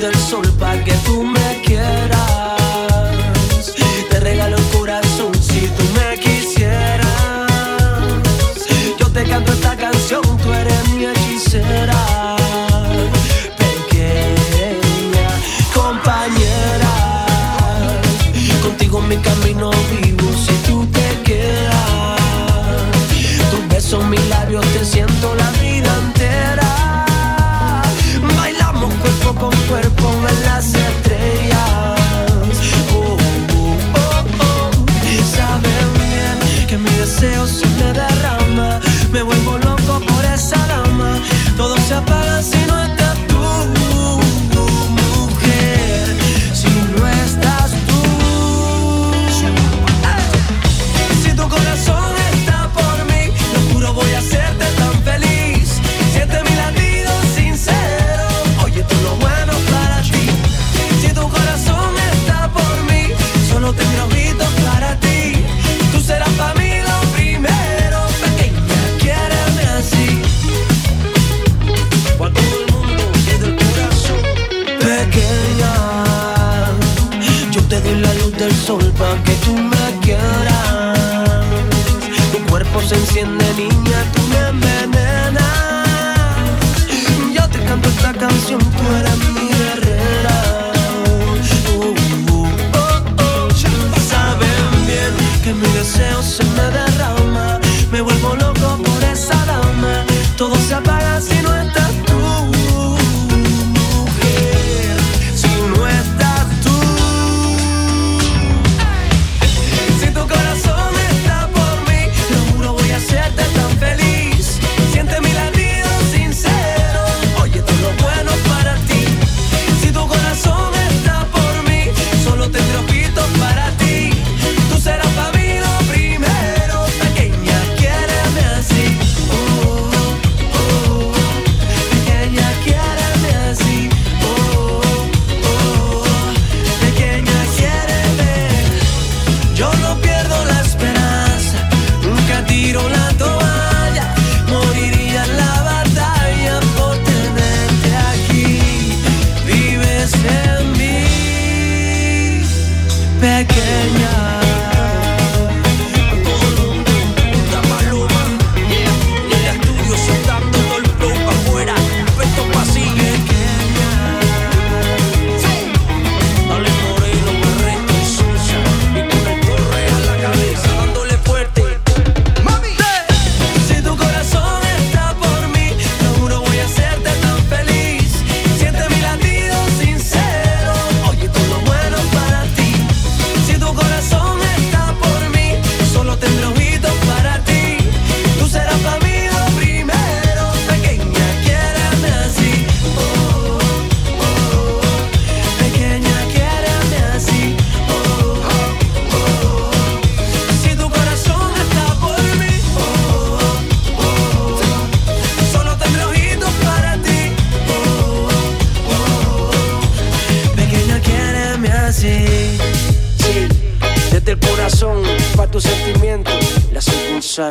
[0.00, 1.59] del sol para que tú me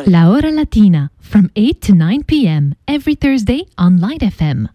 [0.06, 2.74] La Hora Latina, from 8 to 9 p.m.
[2.86, 4.68] every Thursday on Light FM.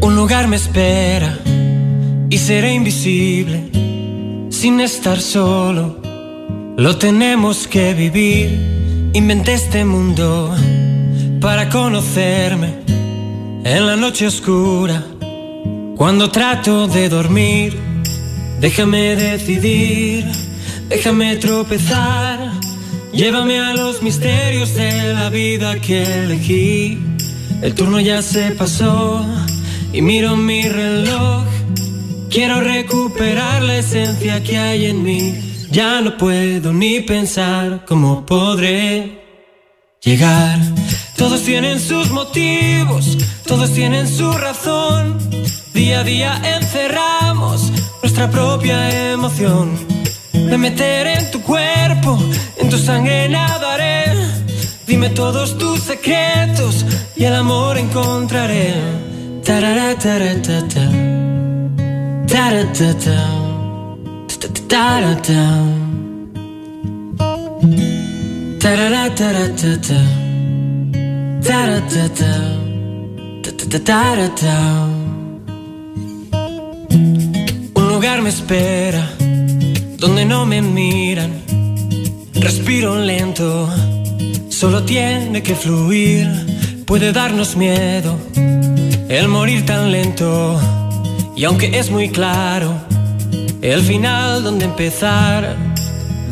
[0.00, 1.38] Un lugar me espera
[2.30, 3.70] y seré invisible
[4.50, 6.00] sin estar solo.
[6.76, 9.10] Lo tenemos que vivir.
[9.12, 10.54] Inventé este mundo
[11.40, 12.86] para conocerme
[13.66, 15.02] en la noche oscura,
[15.96, 17.76] cuando trato de dormir,
[18.60, 20.24] déjame decidir,
[20.88, 22.52] déjame tropezar,
[23.12, 27.00] llévame a los misterios de la vida que elegí.
[27.60, 29.26] El turno ya se pasó
[29.92, 31.44] y miro mi reloj.
[32.30, 35.34] Quiero recuperar la esencia que hay en mí.
[35.72, 39.25] Ya no puedo ni pensar cómo podré
[40.06, 40.58] llegar.
[41.16, 45.18] Todos tienen sus motivos, todos tienen su razón.
[45.74, 47.72] Día a día encerramos
[48.02, 49.72] nuestra propia emoción.
[50.32, 52.18] Me meteré en tu cuerpo,
[52.56, 54.04] en tu sangre nadaré.
[54.86, 56.86] Dime todos tus secretos
[57.16, 58.74] y el amor encontraré.
[59.44, 59.96] Tarara,
[77.74, 79.08] un lugar me espera
[79.98, 81.30] donde no me miran.
[82.34, 83.68] Respiro lento,
[84.48, 86.26] solo tiene que fluir.
[86.86, 88.18] Puede darnos miedo
[89.08, 90.58] el morir tan lento.
[91.36, 92.74] Y aunque es muy claro
[93.62, 95.56] el final donde empezar,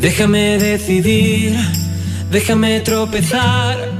[0.01, 1.57] déjame decidir,
[2.31, 3.95] déjame tropezar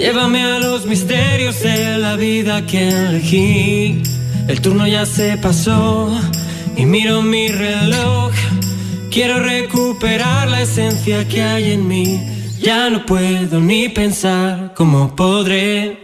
[0.00, 4.02] Llévame a los misterios de la vida que elegí.
[4.48, 6.10] El turno ya se pasó
[6.74, 8.32] y miro mi reloj.
[9.10, 12.18] Quiero recuperar la esencia que hay en mí.
[12.62, 15.98] Ya no puedo ni pensar cómo podré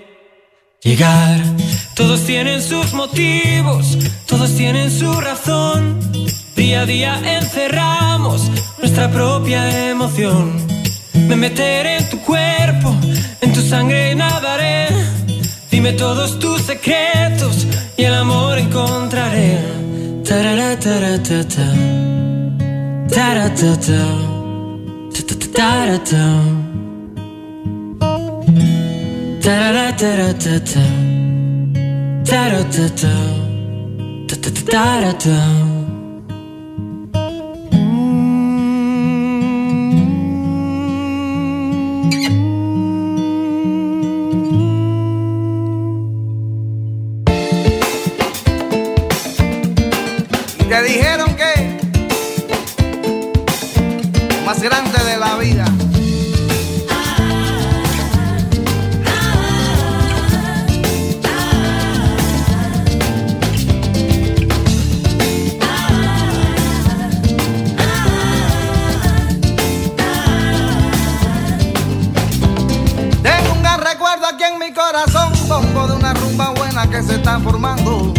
[0.83, 1.41] llegar.
[1.95, 3.97] Todos tienen sus motivos,
[4.27, 5.99] todos tienen su razón.
[6.55, 10.76] Día a día encerramos nuestra propia emoción.
[11.29, 12.95] Me meteré en tu cuerpo
[13.41, 14.89] en tu sangre nadaré.
[15.71, 17.67] Dime todos tus secretos
[17.97, 19.59] y el amor encontraré.
[20.25, 21.67] Tarara, taratata.
[23.09, 24.01] Taratata.
[25.55, 26.25] Taratata.
[29.43, 30.85] Tarara, taratata.
[32.25, 33.13] Taratata.
[34.71, 35.76] Taratata.
[77.03, 78.15] se están formando.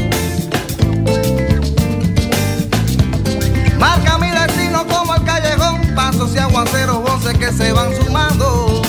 [3.79, 8.81] Marca mi destino como el callejón, pasos y aguaceros, voces que se van sumando.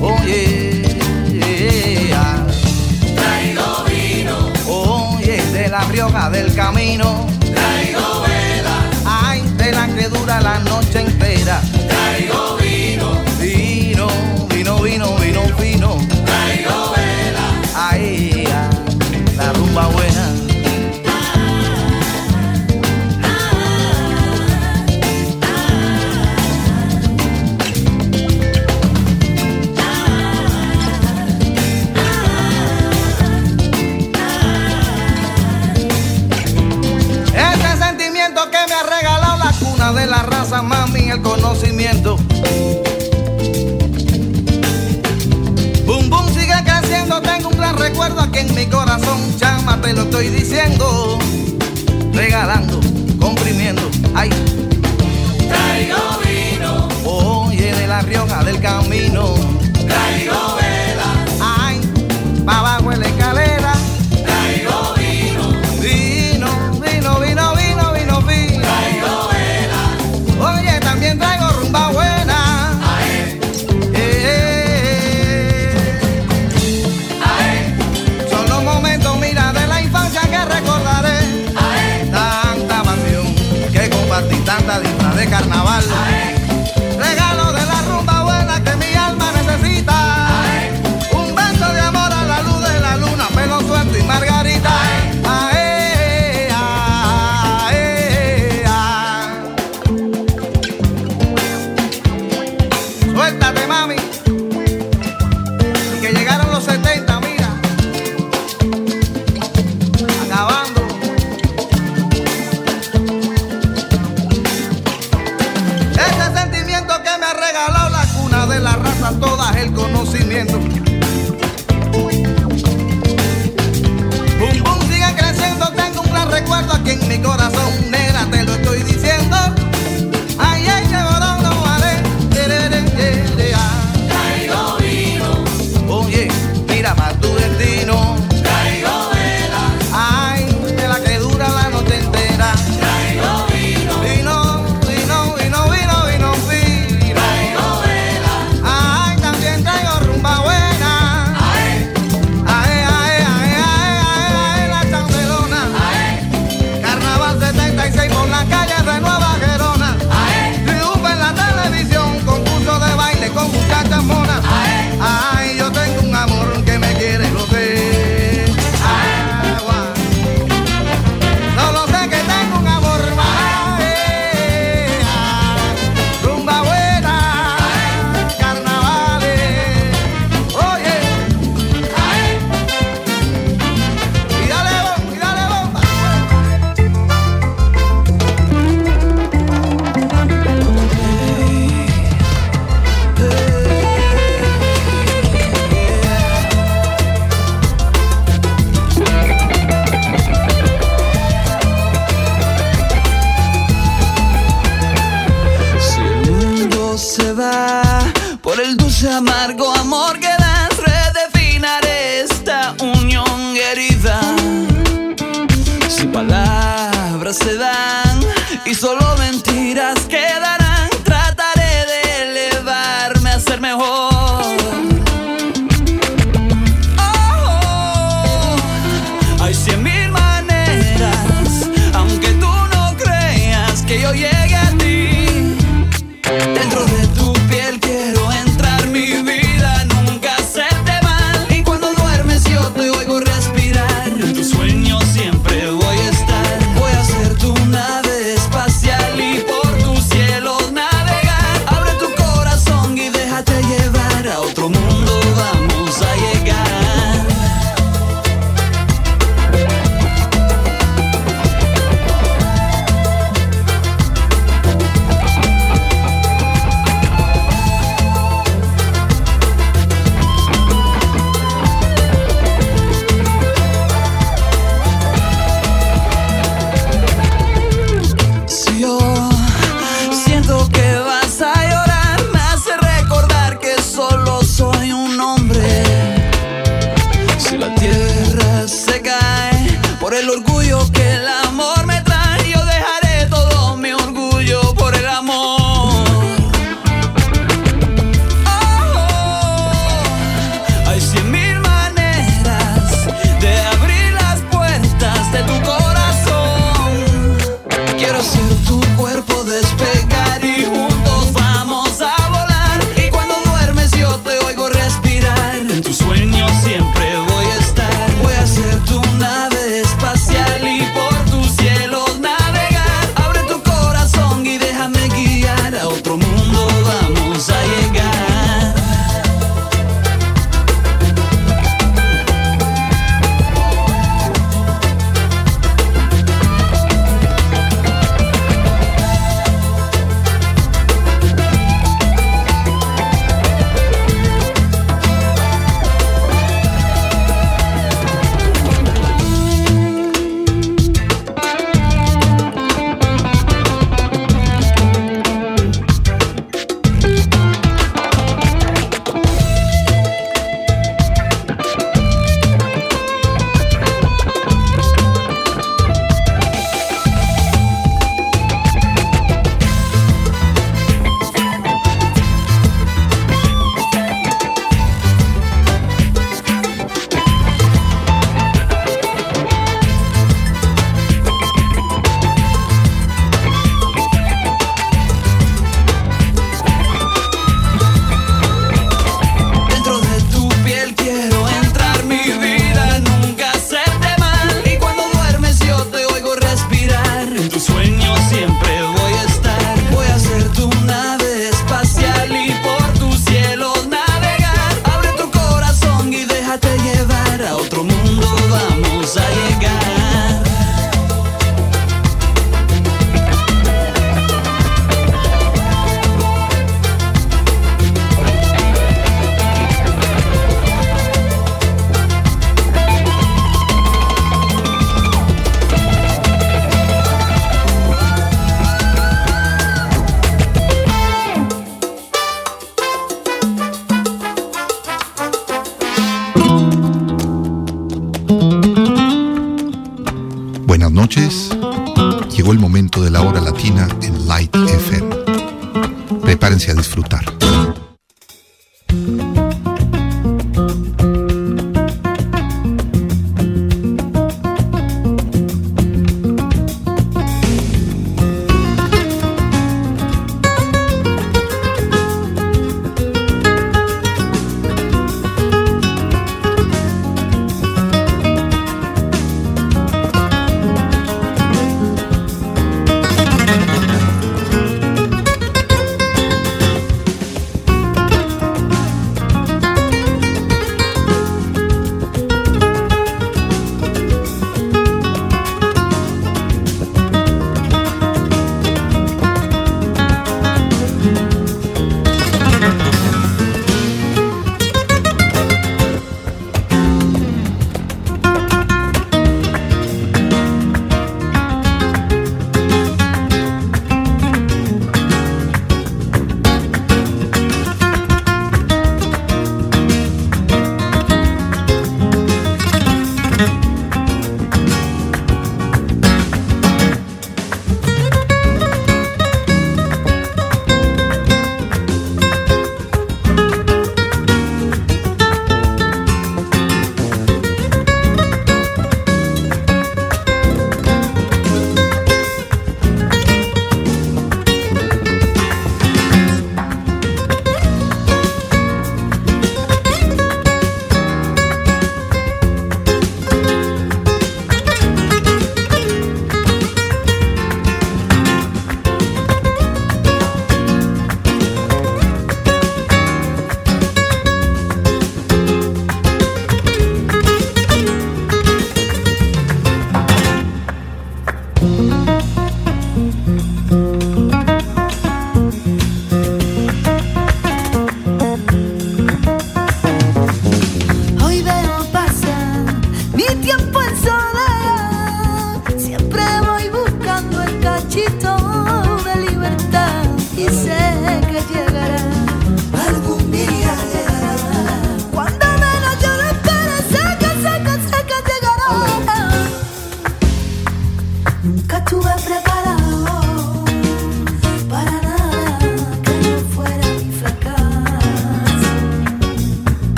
[0.00, 2.46] Oye, oh, yeah.
[3.88, 4.52] vino.
[4.68, 7.26] Oye, de la rioja del camino.
[7.40, 8.76] Traigo vela.
[9.06, 11.15] Ay, de la que dura la noche en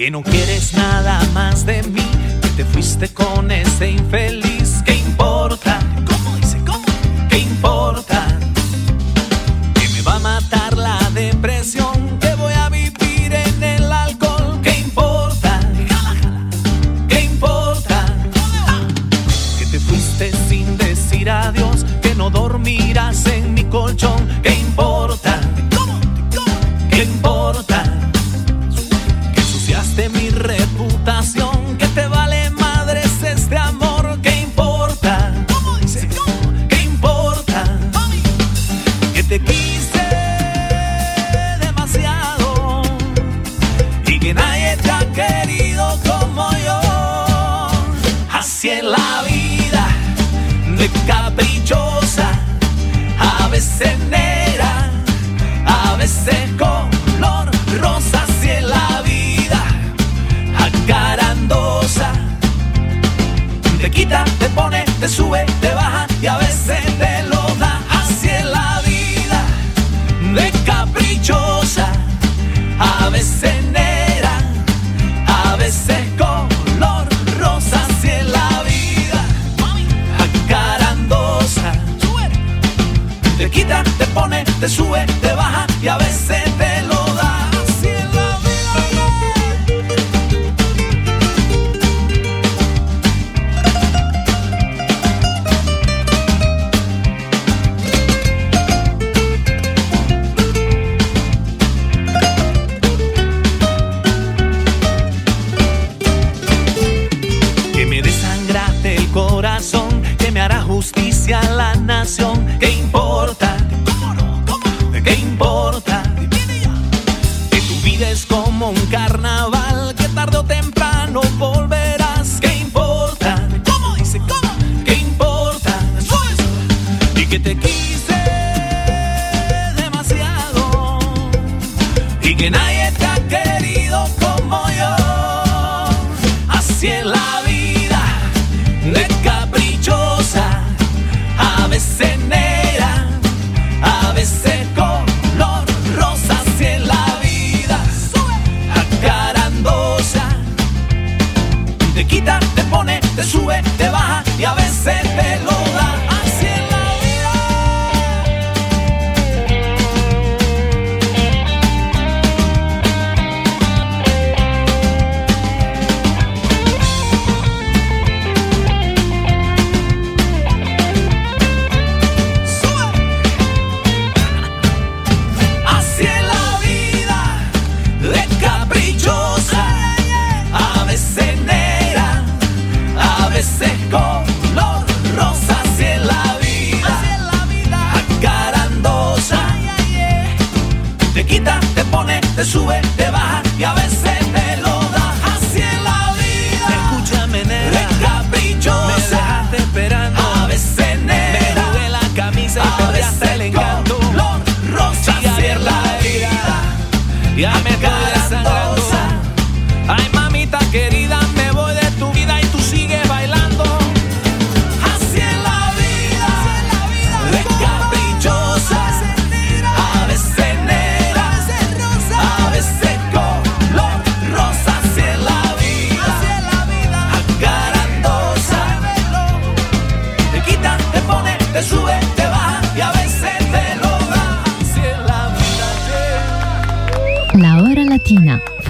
[0.00, 2.00] que no quieres nada más de mí,
[2.40, 4.49] que te fuiste con ese infeliz.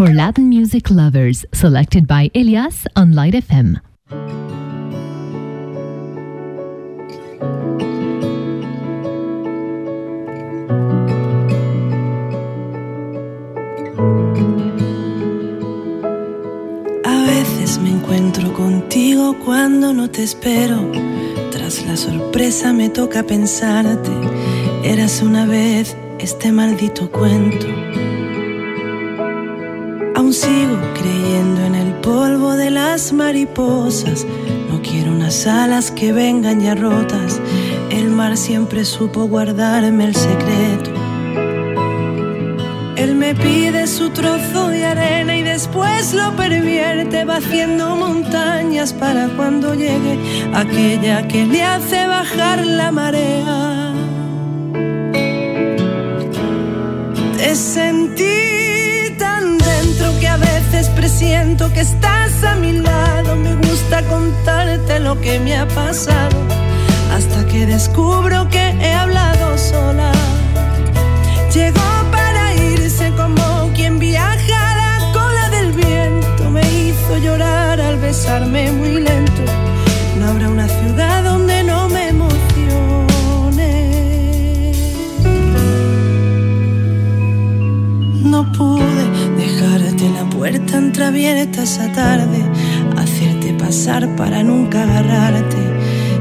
[0.00, 3.78] For Latin music lovers, selected by Elias on Light FM.
[17.04, 20.90] A veces me encuentro contigo cuando no te espero.
[21.50, 24.10] Tras la sorpresa me toca pensarte.
[24.82, 27.66] Eras una vez este maldito cuento.
[30.30, 34.24] Aún sigo creyendo en el polvo de las mariposas.
[34.68, 37.40] No quiero unas alas que vengan ya rotas.
[37.90, 40.92] El mar siempre supo guardarme el secreto.
[42.94, 49.30] Él me pide su trozo de arena y después lo pervierte, va haciendo montañas para
[49.30, 50.16] cuando llegue
[50.54, 53.94] aquella que le hace bajar la marea.
[57.36, 58.49] Te sentí
[60.40, 63.36] veces presiento que estás a mi lado.
[63.36, 66.36] Me gusta contarte lo que me ha pasado
[67.14, 70.12] hasta que descubro que he hablado sola.
[71.52, 76.50] Llegó para irse como quien viaja a la cola del viento.
[76.50, 79.19] Me hizo llorar al besarme muy lento.
[90.70, 92.38] Puerta entreabierta esa tarde,
[92.96, 95.56] hacerte pasar para nunca agarrarte.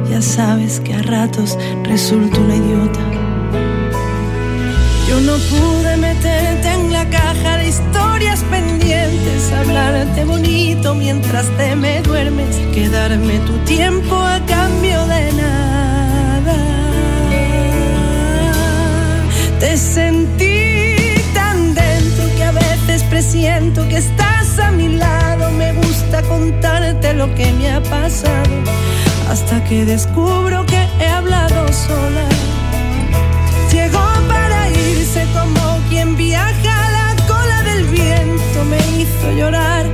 [0.09, 2.99] Ya sabes que a ratos resulto una idiota.
[5.07, 12.01] Yo no pude meterte en la caja de historias pendientes, hablarte bonito mientras te me
[12.01, 16.57] duermes, quedarme tu tiempo a cambio de nada.
[19.59, 20.95] Te sentí
[21.33, 25.51] tan dentro que a veces presiento que estás a mi lado.
[25.51, 28.55] Me gusta contarte lo que me ha pasado,
[29.29, 32.27] hasta que descubro que he hablado sola.
[33.71, 38.65] Llegó para irse como quien viaja a la cola del viento.
[38.69, 39.85] Me hizo llorar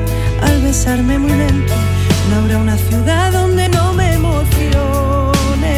[0.42, 1.74] al besarme muy lento.
[2.30, 5.76] No habrá una ciudad donde no me emocione.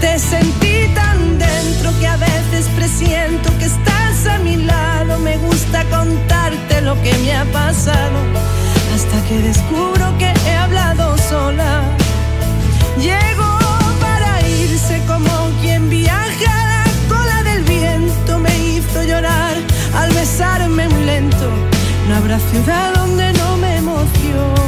[0.00, 4.91] Te sentí tan dentro que a veces presiento que estás a mi lado.
[5.18, 8.18] Me gusta contarte lo que me ha pasado.
[8.94, 11.82] Hasta que descubro que he hablado sola.
[12.98, 13.58] Llegó
[14.00, 18.38] para irse como quien viaja a la cola del viento.
[18.38, 19.56] Me hizo llorar
[19.94, 21.48] al besarme muy lento.
[22.08, 24.61] No habrá ciudad donde no me emocione.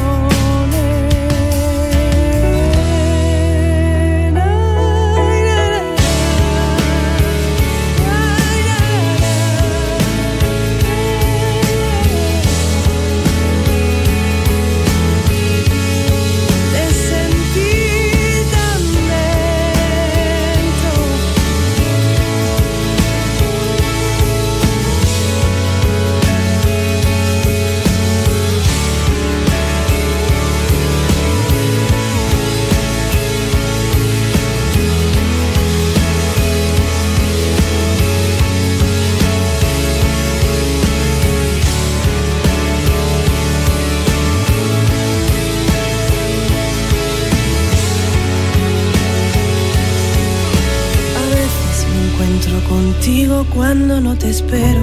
[52.69, 54.81] Contigo cuando no te espero.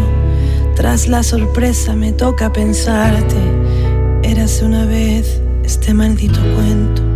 [0.75, 3.37] Tras la sorpresa me toca pensarte.
[4.23, 7.12] Érase una vez este maldito cuento.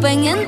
[0.00, 0.47] Que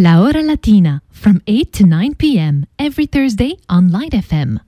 [0.00, 2.66] La Hora Latina from 8 to 9 p.m.
[2.78, 4.60] every Thursday on Light FM.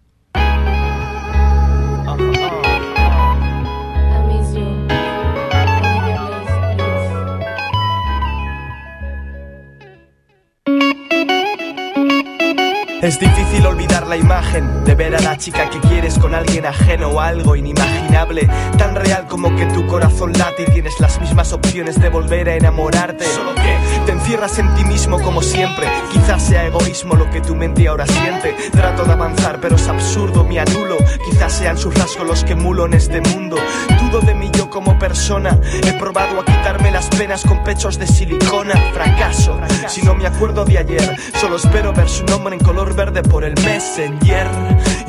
[13.03, 17.09] Es difícil olvidar la imagen de ver a la chica que quieres con alguien ajeno
[17.09, 21.99] o algo inimaginable, tan real como que tu corazón late y tienes las mismas opciones
[21.99, 23.25] de volver a enamorarte.
[23.25, 23.77] Solo que
[24.31, 25.89] te encierras en ti mismo como siempre.
[26.13, 28.55] Quizás sea egoísmo lo que tu mente ahora siente.
[28.71, 30.99] Trato de avanzar, pero es absurdo, me anulo.
[31.29, 33.57] Quizás sean sus rasgos los que mulo en este mundo.
[34.01, 35.59] Dudo de mí yo como persona.
[35.85, 38.75] He probado a quitarme las penas con pechos de silicona.
[38.95, 39.59] Fracaso,
[39.89, 41.17] si no me acuerdo de ayer.
[41.41, 44.47] Solo espero ver su nombre en color verde por el Messenger.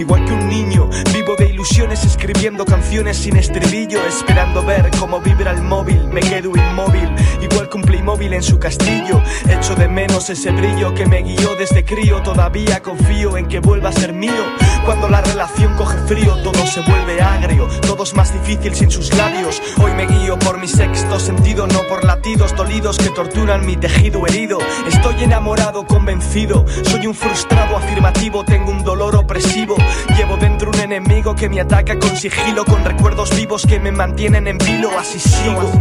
[0.02, 5.52] Igual que un niño, vivo de ilusiones escribiendo canciones sin estribillo, esperando ver cómo vibra
[5.52, 6.08] el móvil.
[6.08, 7.08] Me quedo inmóvil,
[7.40, 9.22] igual que un Playmobil en su castillo.
[9.48, 12.20] Echo de menos ese brillo que me guió desde crío.
[12.24, 14.44] Todavía confío en que vuelva a ser mío.
[14.86, 17.68] Cuando la relación coge frío, todo se vuelve agrio.
[17.82, 19.62] Todo es más difícil sin sus labios.
[19.84, 24.26] Hoy me guío por mi sexto sentido, no por latidos dolidos que torturan mi tejido
[24.26, 24.58] herido.
[24.88, 26.66] Estoy enamorado, convencido.
[26.90, 29.76] Soy un frustrado afirmativo, tengo un dolor opresivo.
[30.18, 34.48] Llevo dentro un enemigo que me ataca con sigilo, con recuerdos vivos que me mantienen
[34.48, 34.90] en vilo.
[35.00, 35.72] Así sigo,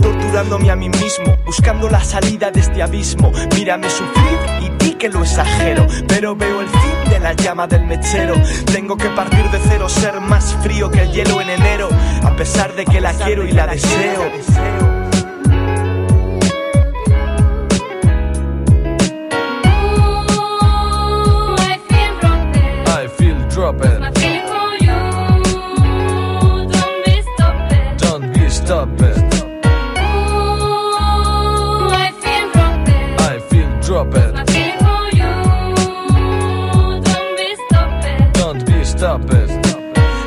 [0.00, 3.32] torturándome a mí mismo, buscando la salida de este abismo.
[3.54, 7.84] Mírame sufrir y di que lo exagero, pero veo el fin de la llama del
[7.84, 8.34] mechero.
[8.66, 11.88] Tengo que partir de cero, ser más frío que el hielo en enero,
[12.22, 14.95] a pesar de que la quiero y la deseo.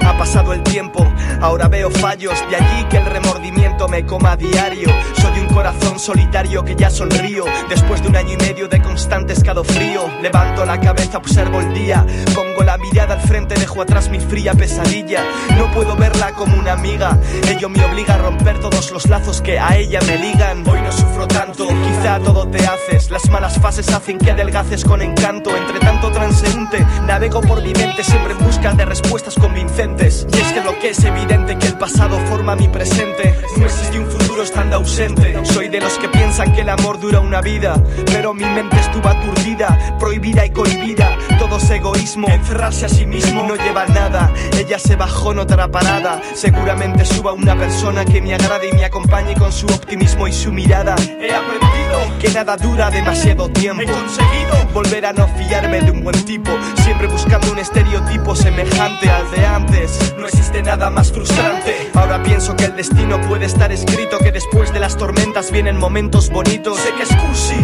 [0.05, 1.08] Ha pasado el tiempo,
[1.41, 4.89] ahora veo fallos, de allí que el remordimiento me coma a diario.
[5.13, 9.33] Soy un corazón solitario que ya sonrío, después de un año y medio de constante
[9.33, 10.09] escalofrío.
[10.21, 14.53] Levanto la cabeza, observo el día, pongo la mirada al frente, dejo atrás mi fría
[14.53, 15.23] pesadilla.
[15.57, 17.17] No puedo verla como una amiga,
[17.47, 20.67] ello me obliga a romper todos los lazos que a ella me ligan.
[20.67, 25.01] Hoy no sufro tanto, quizá todo te haces, las malas fases hacen que adelgaces con
[25.01, 25.55] encanto.
[25.55, 30.27] Entre tanto transeúnte, navego por mi mente siempre en busca de respuestas convincentes.
[30.33, 31.28] Y es que lo que es evidente
[31.59, 33.33] que el pasado forma mi presente.
[33.57, 35.43] No existe un futuro estando ausente.
[35.45, 39.07] Soy de los que piensan que el amor dura una vida, pero mi mente estuvo
[39.07, 41.17] aturdida, prohibida y cohibida.
[41.39, 44.31] Todo es egoísmo, encerrarse a sí mismo no lleva nada.
[44.57, 46.21] Ella se bajó en otra parada.
[46.33, 50.51] Seguramente suba una persona que me agrade y me acompañe con su optimismo y su
[50.51, 50.95] mirada.
[51.19, 51.78] He aprendido
[52.19, 53.81] que nada dura demasiado tiempo.
[53.81, 56.51] He conseguido volver a no fiarme de un buen tipo,
[56.83, 60.15] siempre buscando un estereotipo semejante al de antes.
[60.17, 61.89] No existe nada más frustrante.
[61.93, 66.29] Ahora pienso que el destino puede estar escrito, que después de las tormentas vienen momentos
[66.29, 66.77] bonitos.
[66.79, 67.55] Sé que es cursi,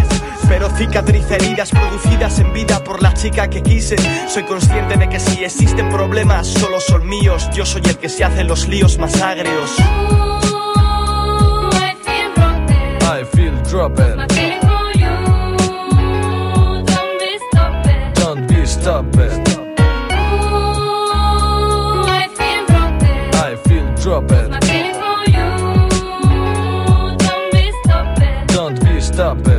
[0.47, 3.95] pero cicatriz heridas producidas en vida por la chica que quise.
[4.28, 7.49] Soy consciente de que si existen problemas, solo son míos.
[7.53, 9.76] Yo soy el que se hace los líos más agrios.
[13.26, 14.17] I feel dropping.
[14.17, 15.15] My feeling for you,
[16.86, 18.13] don't be stopping.
[18.13, 19.41] Don't be stopping.
[20.11, 20.76] Ooh,
[22.07, 23.34] I feel dropping.
[23.34, 24.49] I feel dropping.
[24.51, 25.49] My feeling for you,
[27.17, 28.45] don't be stopping.
[28.45, 29.54] Don't be stopping.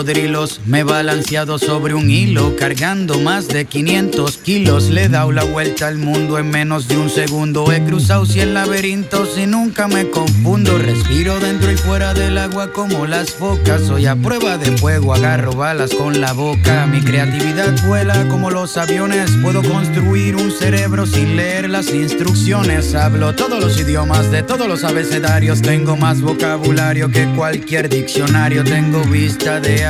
[0.00, 4.84] Cocodrilos, me he balanceado sobre un hilo, cargando más de 500 kilos.
[4.84, 7.70] Le he dado la vuelta al mundo en menos de un segundo.
[7.70, 10.78] He cruzado 100 laberintos y nunca me confundo.
[10.78, 13.82] Respiro dentro y fuera del agua como las focas.
[13.82, 16.86] Soy a prueba de fuego, agarro balas con la boca.
[16.86, 19.30] Mi creatividad vuela como los aviones.
[19.42, 22.94] Puedo construir un cerebro sin leer las instrucciones.
[22.94, 25.60] Hablo todos los idiomas de todos los abecedarios.
[25.60, 28.64] Tengo más vocabulario que cualquier diccionario.
[28.64, 29.89] Tengo vista de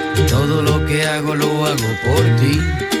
[0.31, 3.00] todo lo que hago lo hago por ti.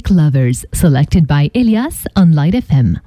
[0.00, 3.00] Music lovers, selected by Elias on Light FM.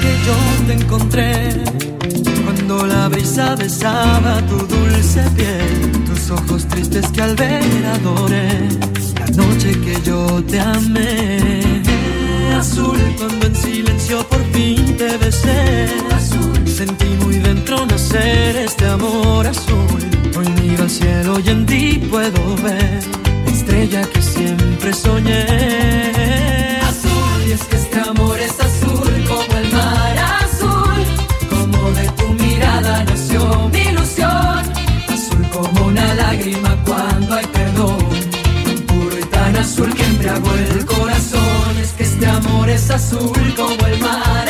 [0.00, 1.64] Que yo te encontré
[2.44, 8.89] Cuando la brisa besaba tu dulce piel Tus ojos tristes que al ver adoré
[9.40, 11.82] noche que yo te amé.
[12.58, 15.86] Azul cuando en silencio por fin te besé.
[16.14, 20.00] Azul Sentí muy dentro nacer este amor azul.
[20.36, 23.02] Hoy miro al cielo y en ti puedo ver
[23.44, 26.59] La estrella que siempre soñé
[40.20, 41.78] embriagó el corazón.
[41.80, 44.49] Es que este amor es azul como el mar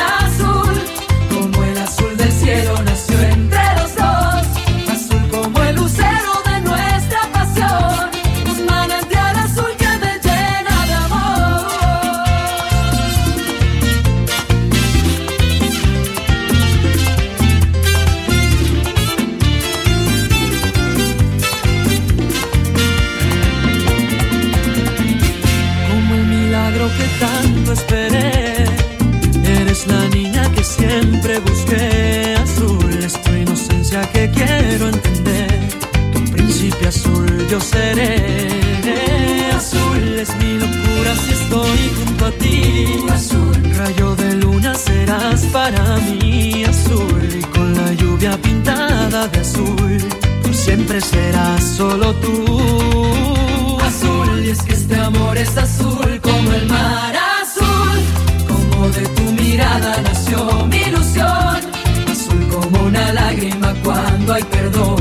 [64.33, 64.97] hay perdón.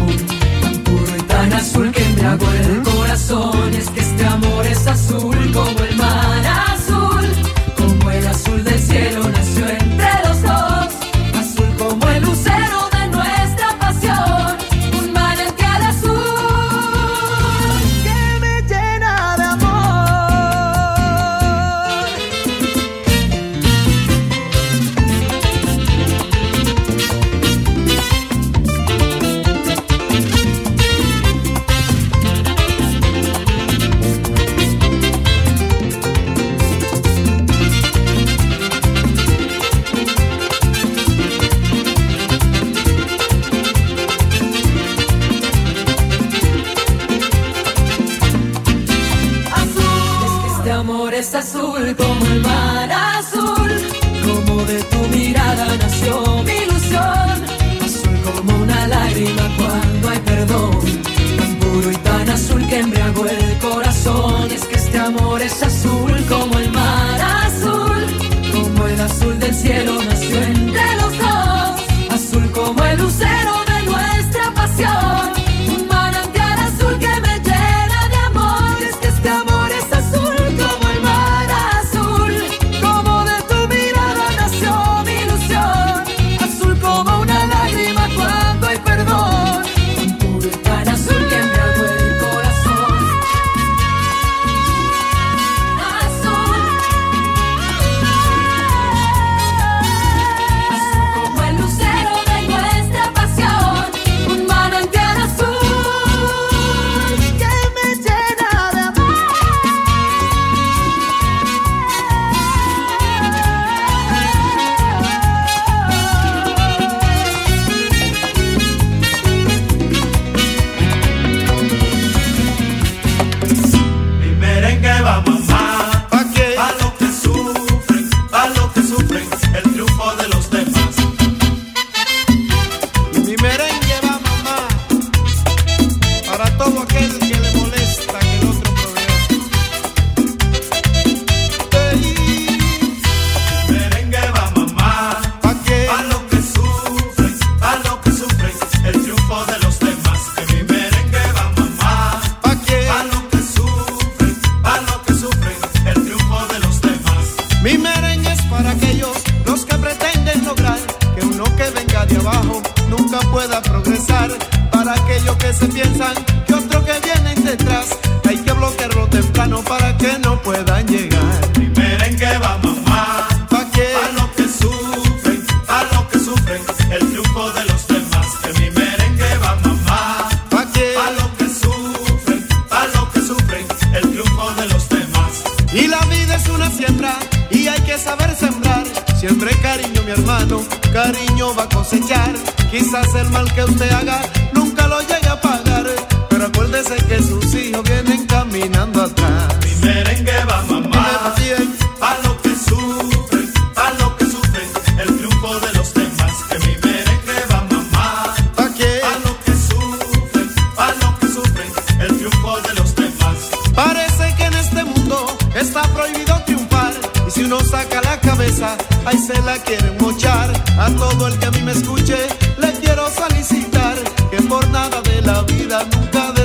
[0.62, 3.74] Tan puro y tan azul que embriagó el corazón.
[3.74, 5.89] Es que este amor es azul como el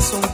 [0.05, 0.34] coração